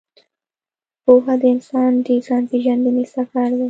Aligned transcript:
پوهه 1.03 1.35
د 1.41 1.43
انسان 1.53 1.91
د 2.05 2.07
ځان 2.25 2.43
پېژندنې 2.49 3.05
سفر 3.15 3.49
دی. 3.55 3.59